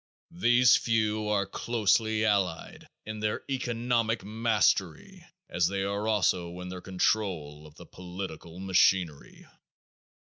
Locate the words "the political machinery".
7.75-9.45